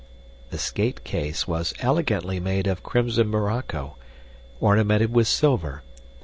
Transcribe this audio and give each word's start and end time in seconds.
The 0.49 0.57
skate 0.57 1.03
case 1.03 1.47
was 1.47 1.75
elegantly 1.79 2.39
made 2.39 2.65
of 2.65 2.81
crimson 2.81 3.29
morocco, 3.29 3.97
ornamented 4.59 5.13
with 5.13 5.27
silver. 5.27 5.83